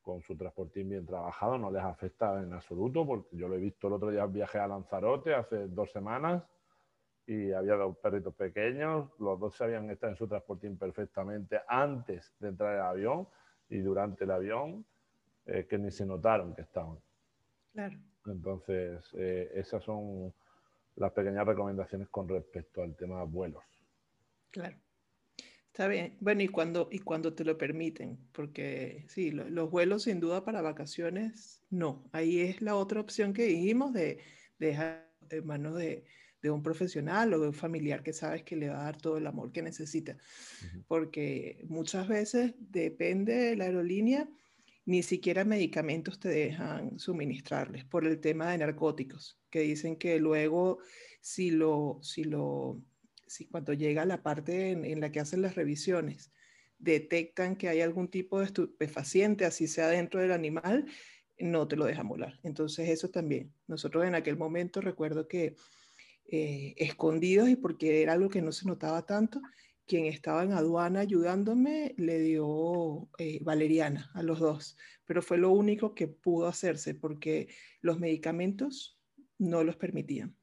[0.00, 3.86] con su transportín bien trabajado no les afecta en absoluto porque yo lo he visto
[3.86, 6.42] el otro día viajé a Lanzarote hace dos semanas
[7.26, 12.48] y había dos perritos pequeños, los dos sabían estar en su transportín perfectamente antes de
[12.48, 13.28] entrar al avión
[13.68, 14.84] y durante el avión
[15.46, 16.98] eh, que ni se notaron que estaban.
[17.72, 17.96] Claro.
[18.26, 20.32] Entonces, eh, esas son
[20.96, 23.64] las pequeñas recomendaciones con respecto al tema vuelos.
[24.50, 24.76] Claro.
[25.72, 26.18] Está bien.
[26.20, 30.60] Bueno, y cuando, y cuando te lo permiten, porque sí, los vuelos sin duda para
[30.60, 32.04] vacaciones, no.
[32.12, 34.18] Ahí es la otra opción que dijimos de,
[34.58, 36.04] dejar en manos de,
[36.42, 39.16] de, un profesional o de un familiar que sabes que le va a dar todo
[39.16, 40.18] el amor que necesita.
[40.88, 44.28] Porque muchas veces depende de la aerolínea
[44.84, 50.80] ni siquiera medicamentos te dejan suministrarles por el tema de narcóticos, que dicen que luego
[51.20, 52.80] si lo, si lo,
[53.32, 56.32] si cuando llega la parte en, la que hacen las revisiones,
[56.78, 60.86] detectan que hay algún tipo de estupefaciente, así sea dentro del animal,
[61.38, 62.38] no te lo dejan volar.
[62.42, 63.54] Entonces eso también.
[63.66, 65.56] Nosotros en aquel momento recuerdo que
[66.26, 69.40] eh, escondidos y porque era algo que no se notaba tanto,
[69.86, 75.50] quien estaba en aduana ayudándome le dio eh, valeriana a los dos, pero fue lo
[75.50, 77.48] único que pudo hacerse porque
[77.80, 79.00] los medicamentos
[79.38, 80.36] no los permitían.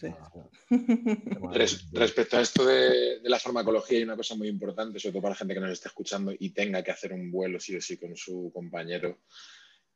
[1.92, 5.38] Respecto a esto de, la farmacología, hay una cosa muy importante, sobre todo para la
[5.38, 8.16] gente que nos está escuchando y tenga que hacer un vuelo sí o sí con
[8.16, 9.20] su compañero,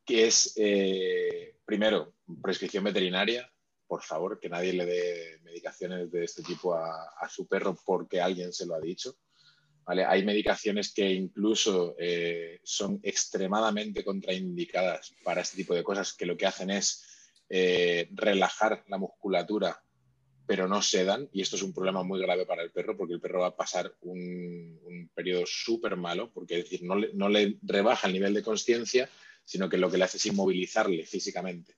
[0.04, 3.50] que es, eh, primero, prescripción veterinaria,
[3.86, 8.52] por favor, que nadie le dé medicaciones de este tipo a, su perro porque alguien
[8.52, 9.16] se lo ha dicho.
[9.84, 10.04] ¿vale?
[10.04, 16.36] Hay medicaciones que incluso eh, son extremadamente contraindicadas para este tipo de cosas, que lo
[16.36, 17.04] que hacen es
[17.48, 19.80] eh, relajar la musculatura,
[20.46, 23.20] pero no sedan, y esto es un problema muy grave para el perro, porque el
[23.20, 27.58] perro va a pasar un, periodo súper malo, porque es decir, no le, no le
[27.62, 29.08] rebaja el nivel de conciencia,
[29.44, 31.76] sino que lo que le hace es inmovilizarle físicamente.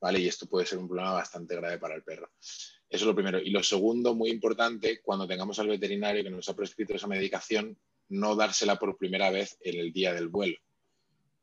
[0.00, 0.20] ¿vale?
[0.20, 2.30] Y esto puede ser un problema bastante grave para el perro.
[2.38, 3.38] Eso es lo primero.
[3.38, 7.76] Y lo segundo, muy importante, cuando tengamos al veterinario que nos ha prescrito esa medicación,
[8.08, 10.58] no dársela por primera vez en el día del vuelo.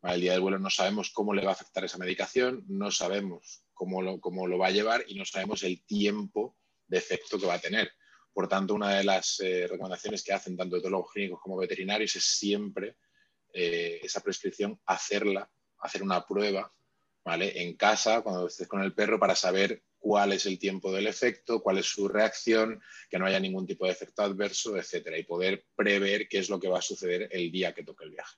[0.04, 3.64] El día del vuelo no sabemos cómo le va a afectar esa medicación, no sabemos
[3.74, 6.58] cómo lo, cómo lo va a llevar y no sabemos el tiempo
[6.94, 7.92] de efecto que va a tener.
[8.32, 12.26] Por tanto, una de las eh, recomendaciones que hacen tanto etólogos clínicos como veterinarios es
[12.26, 12.98] siempre
[13.54, 16.72] eh, esa prescripción hacerla, hacer una prueba
[17.24, 17.62] ¿vale?
[17.62, 21.62] En casa, cuando estés con el perro, para saber cuál es el tiempo del efecto,
[21.62, 25.66] cuál es su reacción, que no haya ningún tipo de efecto adverso, etcétera, y poder
[25.76, 28.38] prever qué es lo que va a suceder el día que toque el viaje.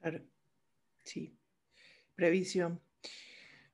[0.00, 0.24] Claro,
[1.04, 1.36] sí.
[2.14, 2.80] Previsión.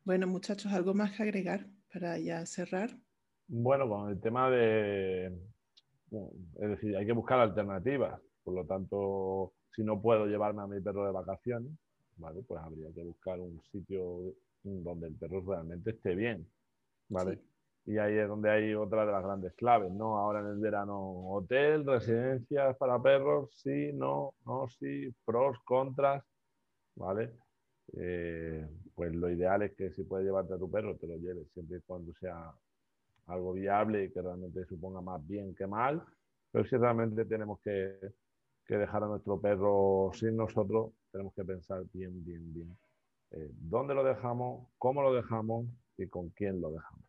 [0.03, 2.99] Bueno, muchachos, ¿algo más que agregar para ya cerrar?
[3.47, 8.21] Bueno, con el tema de, es decir, hay que buscar alternativas.
[8.43, 11.73] Por lo tanto, si no puedo llevarme a mi perro de vacaciones,
[12.17, 12.43] ¿vale?
[12.43, 16.47] Pues habría que buscar un sitio donde el perro realmente esté bien,
[17.09, 17.41] ¿vale?
[17.87, 20.19] Y ahí es donde hay otra de las grandes claves, ¿no?
[20.19, 26.25] Ahora en el verano, hotel, residencias para perros, sí, no, no, sí, pros, contras,
[26.97, 27.33] ¿vale?
[27.93, 31.51] Eh, pues lo ideal es que si puedes llevarte a tu perro, te lo lleves,
[31.53, 32.55] siempre y cuando sea
[33.27, 36.03] algo viable y que realmente suponga más bien que mal,
[36.51, 37.99] pero si realmente tenemos que,
[38.67, 42.77] que dejar a nuestro perro sin nosotros, tenemos que pensar bien, bien, bien
[43.37, 47.05] eh, dónde lo dejamos, cómo lo dejamos y con quién lo dejamos.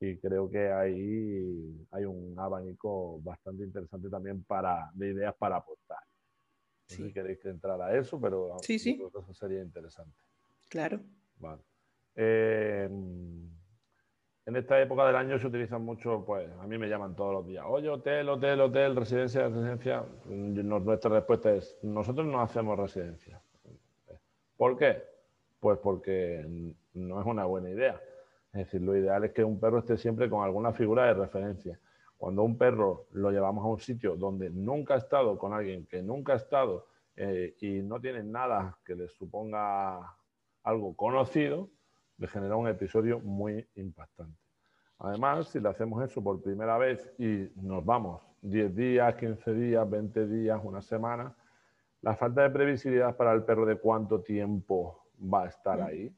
[0.00, 5.98] Y creo que ahí hay un abanico bastante interesante también para, de ideas para aportar.
[6.88, 8.98] No sé si queréis entrar a eso, pero sí, sí.
[9.06, 10.16] eso sería interesante.
[10.70, 11.00] Claro.
[11.38, 11.62] Vale.
[12.14, 12.88] Eh,
[14.46, 17.46] en esta época del año se utilizan mucho, pues a mí me llaman todos los
[17.46, 20.04] días, oye, hotel, hotel, hotel, residencia, residencia.
[20.26, 23.40] Nuestra respuesta es, nosotros no hacemos residencia.
[24.56, 25.02] ¿Por qué?
[25.60, 26.44] Pues porque
[26.94, 28.00] no es una buena idea.
[28.52, 31.78] Es decir, lo ideal es que un perro esté siempre con alguna figura de referencia.
[32.16, 36.02] Cuando un perro lo llevamos a un sitio donde nunca ha estado con alguien que
[36.02, 40.16] nunca ha estado eh, y no tiene nada que le suponga
[40.64, 41.70] algo conocido,
[42.20, 44.38] le genera un episodio muy impactante.
[44.98, 49.88] Además, si le hacemos eso por primera vez y nos vamos 10 días, 15 días,
[49.88, 51.34] 20 días, una semana,
[52.02, 55.82] la falta de previsibilidad para el perro de cuánto tiempo va a estar mm.
[55.82, 56.14] ahí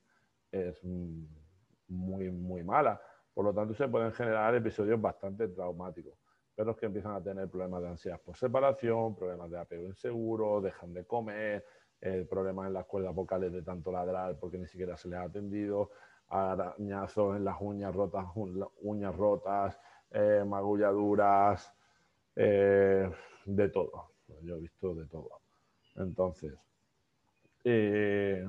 [0.51, 3.01] es muy, muy mala.
[3.33, 6.15] Por lo tanto, se pueden generar episodios bastante traumáticos.
[6.55, 10.93] Perros que empiezan a tener problemas de ansiedad por separación, problemas de apego inseguro, dejan
[10.93, 11.65] de comer,
[12.03, 15.23] el problema en las cuerdas vocales de tanto ladrar porque ni siquiera se les ha
[15.23, 15.91] atendido,
[16.29, 18.27] arañazos en las uñas rotas,
[18.83, 19.79] uñas rotas,
[20.11, 21.73] eh, magulladuras,
[22.35, 23.11] Eh,
[23.45, 24.13] de todo.
[24.43, 25.41] Yo he visto de todo.
[25.97, 26.55] Entonces,
[27.65, 28.49] eh,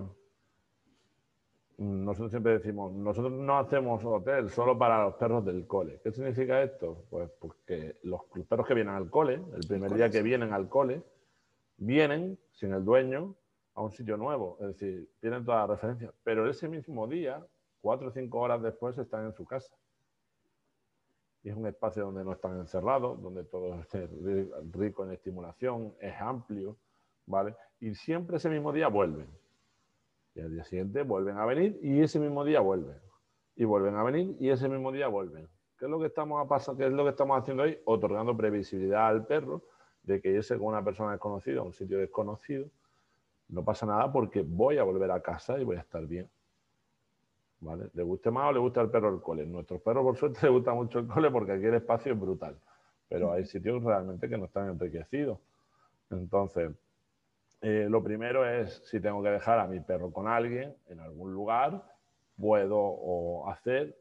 [1.77, 5.99] nosotros siempre decimos, nosotros no hacemos hotel solo para los perros del cole.
[6.03, 7.05] ¿Qué significa esto?
[7.09, 11.03] Pues porque los, perros que vienen al cole, el primer día que vienen al cole,
[11.77, 13.35] vienen sin el dueño
[13.75, 17.43] a un sitio nuevo, es decir, tienen todas las referencias, pero ese mismo día,
[17.81, 19.75] cuatro o cinco horas después, están en su casa.
[21.43, 23.87] Y es un espacio donde no están encerrados, donde todo es
[24.71, 26.77] rico en estimulación, es amplio,
[27.25, 27.55] ¿vale?
[27.79, 29.27] Y siempre ese mismo día vuelven.
[30.35, 32.97] Y al día siguiente vuelven a venir y ese mismo día vuelven.
[33.55, 35.47] Y vuelven a venir y ese mismo día vuelven.
[35.77, 37.77] ¿Qué es lo que estamos, ¿Qué es lo que estamos haciendo hoy?
[37.85, 39.63] Otorgando previsibilidad al perro
[40.03, 42.69] de que irse con una persona desconocida a un sitio desconocido.
[43.49, 46.29] No pasa nada porque voy a volver a casa y voy a estar bien.
[47.59, 47.89] ¿Vale?
[47.93, 49.45] Le guste más o le gusta el perro el cole.
[49.45, 52.57] Nuestros perros, por suerte, les gusta mucho el cole porque aquí el espacio es brutal.
[53.07, 55.39] Pero hay sitios realmente que no están enriquecidos.
[56.09, 56.71] Entonces,
[57.61, 61.33] eh, lo primero es si tengo que dejar a mi perro con alguien en algún
[61.33, 61.83] lugar,
[62.37, 63.95] puedo hacer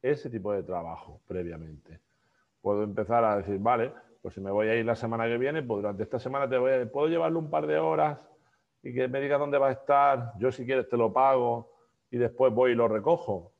[0.00, 2.00] ese tipo de trabajo previamente.
[2.62, 3.92] Puedo empezar a decir, vale,
[4.22, 6.56] pues si me voy a ir la semana que viene, pues durante esta semana te
[6.56, 8.18] voy puedo llevarle un par de horas
[8.84, 11.72] y que me diga dónde va a estar, yo si quieres te lo pago
[12.10, 13.54] y después voy y lo recojo.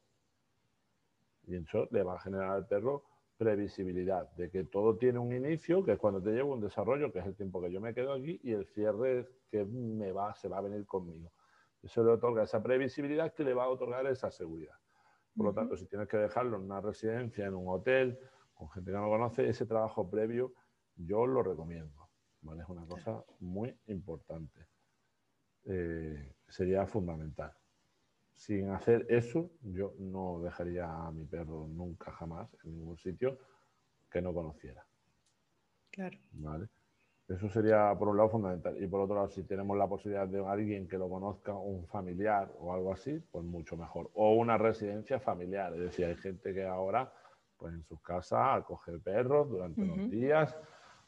[1.46, 3.04] Y eso le va a generar al perro
[3.38, 7.20] previsibilidad de que todo tiene un inicio, que es cuando te llevo un desarrollo, que
[7.20, 10.46] es el tiempo que yo me quedo aquí, y el cierre que me va, se
[10.46, 11.32] va a venir conmigo.
[11.82, 14.76] Eso le otorga esa previsibilidad que le va a otorgar esa seguridad.
[15.34, 18.18] Por lo tanto, si tienes que dejarlo en una residencia, en un hotel,
[18.52, 20.52] con gente que no conoce, ese trabajo previo
[20.96, 22.08] yo lo recomiendo.
[22.42, 22.62] ¿vale?
[22.62, 24.73] Es una cosa muy importante.
[25.66, 27.52] Eh, sería fundamental
[28.34, 33.38] sin hacer eso, yo no dejaría a mi perro nunca jamás en ningún sitio
[34.10, 34.84] que no conociera.
[35.90, 36.18] Claro.
[36.32, 36.68] ¿Vale?
[37.28, 38.76] Eso sería por un lado fundamental.
[38.82, 42.52] Y por otro lado, si tenemos la posibilidad de alguien que lo conozca, un familiar
[42.58, 44.10] o algo así, pues mucho mejor.
[44.14, 45.72] O una residencia familiar.
[45.74, 47.10] Es decir, hay gente que ahora,
[47.56, 50.54] pues en sus casas, acoge perros durante unos días.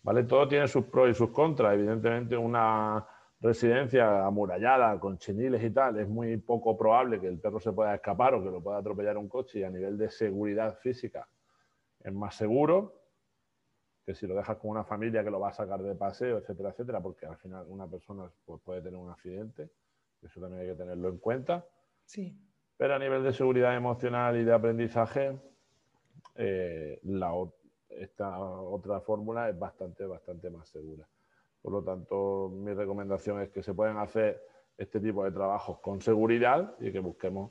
[0.02, 0.24] ¿Vale?
[0.24, 1.74] Todo tiene sus pros y sus contras.
[1.74, 3.06] Evidentemente, una
[3.40, 7.94] residencia amurallada con chiniles y tal, es muy poco probable que el perro se pueda
[7.94, 11.29] escapar o que lo pueda atropellar un coche y a nivel de seguridad física
[12.07, 13.03] es más seguro
[14.05, 16.70] que si lo dejas con una familia que lo va a sacar de paseo, etcétera,
[16.70, 19.68] etcétera, porque al final una persona pues, puede tener un accidente,
[20.22, 21.66] eso también hay que tenerlo en cuenta.
[22.05, 22.38] Sí.
[22.77, 25.37] Pero a nivel de seguridad emocional y de aprendizaje,
[26.37, 27.33] eh, la,
[27.88, 31.09] esta otra fórmula es bastante, bastante más segura.
[31.66, 34.40] Por lo tanto, mi recomendación es que se pueden hacer
[34.79, 37.50] este tipo de trabajos con seguridad y que busquemos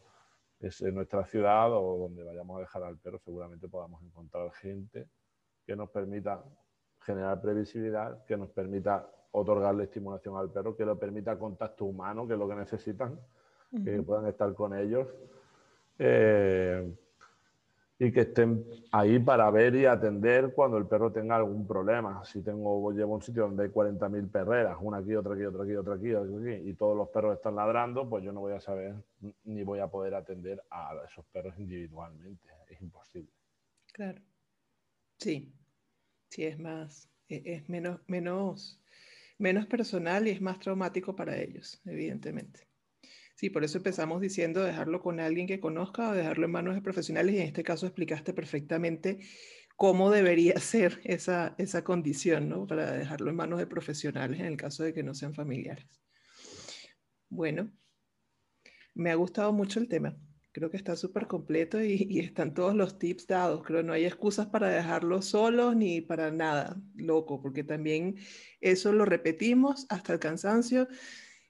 [0.61, 5.09] en nuestra ciudad o donde vayamos a dejar al perro, seguramente podamos encontrar gente
[5.65, 6.41] que nos permita
[7.01, 12.35] generar previsibilidad, que nos permita otorgarle estimulación al perro, que le permita contacto humano, que
[12.35, 13.19] es lo que necesitan,
[13.83, 15.09] que puedan estar con ellos.
[15.99, 16.89] Eh,
[17.97, 22.23] y que estén ahí para ver y atender cuando el perro tenga algún problema.
[22.25, 25.75] Si tengo, llevo un sitio donde hay 40.000 perreras, una aquí, otra aquí, otra aquí,
[25.75, 28.59] otra aquí, otra aquí, y todos los perros están ladrando, pues yo no voy a
[28.59, 28.95] saber
[29.45, 32.49] ni voy a poder atender a esos perros individualmente.
[32.67, 33.31] Es imposible.
[33.93, 34.21] Claro.
[35.19, 35.53] Sí.
[36.29, 38.81] Sí, es más, e-, es menos, menos,
[39.37, 42.67] menos personal y es más traumático para ellos, evidentemente.
[43.35, 46.81] Sí, por eso empezamos diciendo dejarlo con alguien que conozca o dejarlo en manos de
[46.81, 49.19] profesionales y en este caso explicaste perfectamente
[49.75, 52.65] cómo debería ser esa, esa condición, ¿no?
[52.65, 55.85] Para dejarlo en manos de profesionales en el caso de que no sean familiares.
[57.29, 57.71] Bueno,
[58.93, 60.17] me ha gustado mucho el tema.
[60.53, 63.61] Creo que está súper completo y, están todos los tips dados.
[63.63, 68.15] Creo no hay excusas para dejarlo solos ni para nada, loco, porque también
[68.61, 70.87] eso lo repetimos hasta el cansancio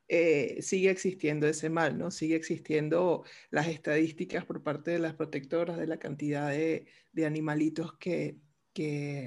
[0.07, 2.11] eh, sigue existiendo ese mal, ¿no?
[2.11, 6.87] Sigue existiendo las estadísticas por parte de las protectoras de la cantidad de,
[7.25, 8.37] animalitos que,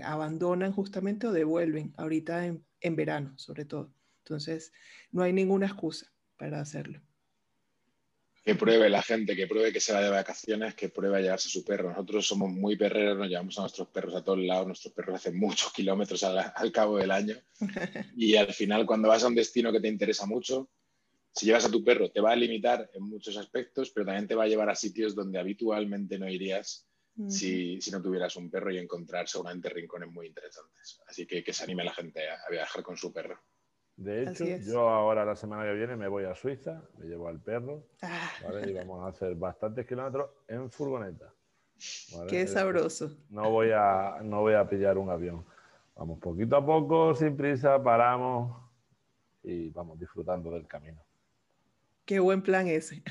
[0.05, 3.95] abandonan justamente o devuelven ahorita en, en verano, sobre todo.
[4.19, 4.73] Entonces,
[5.11, 7.08] no hay ninguna excusa para hacerlo
[8.49, 11.51] que pruebe la gente, que pruebe que se va de vacaciones, que pruebe a llevarse
[11.51, 11.91] su perro.
[11.91, 15.39] Nosotros somos muy perreros, nos llevamos a nuestros perros a todos lados, nuestros perros hacen
[15.39, 17.37] muchos kilómetros al, cabo del año
[18.17, 20.71] y al final cuando vas a un destino que te interesa mucho,
[21.31, 24.35] si llevas a tu perro te va a limitar en muchos aspectos, pero también te
[24.35, 26.89] va a llevar a sitios donde habitualmente no irías
[27.29, 31.03] si, si, no tuvieras un perro y encontrar seguramente rincones muy interesantes.
[31.07, 33.39] Así que que se anime la gente a viajar con su perro.
[33.99, 37.41] De hecho, yo ahora la semana que viene me voy a Suiza, me llevo al
[37.41, 38.31] perro ah.
[38.65, 41.33] y vamos a hacer bastantes kilómetros en furgoneta.
[42.29, 43.11] Qué sabroso.
[43.29, 45.45] No voy, a, no voy a pillar un avión.
[45.97, 48.57] Vamos poquito a poco, sin prisa, paramos
[49.43, 51.03] y vamos disfrutando del camino.
[52.05, 53.03] Qué buen plan ese.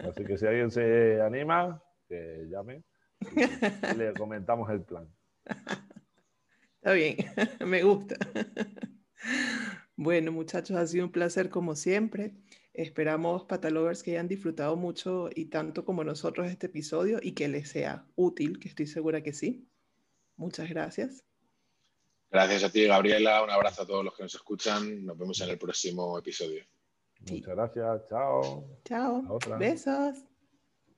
[0.00, 2.82] Así que si alguien se anima, que llame
[3.20, 5.08] y le comentamos el plan.
[6.76, 7.16] Está bien,
[7.66, 8.16] me gusta.
[9.98, 12.32] Bueno, muchachos, ha sido un placer como siempre.
[12.72, 17.70] Esperamos, Patalovers, que hayan disfrutado mucho y tanto como nosotros este episodio y que les
[17.70, 19.66] sea útil, que estoy segura que sí.
[20.36, 21.24] Muchas gracias.
[22.30, 23.42] Gracias a ti, Gabriela.
[23.42, 25.04] Un abrazo a todos los que nos escuchan.
[25.04, 26.64] Nos vemos en el próximo episodio.
[27.28, 28.06] Muchas gracias.
[28.08, 28.78] Chao.
[28.84, 29.40] Chao.
[29.58, 30.18] Besos.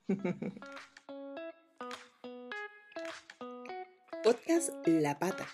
[4.23, 5.47] Podcast La Pata.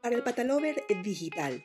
[0.00, 1.64] Para el Patalover Digital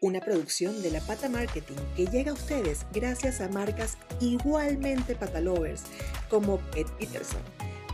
[0.00, 5.82] una producción de La Pata Marketing que llega a ustedes gracias a marcas igualmente patalovers
[6.28, 7.42] como Pet Peterson,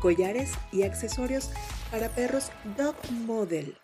[0.01, 1.51] collares y accesorios
[1.90, 3.79] para perros Dog Model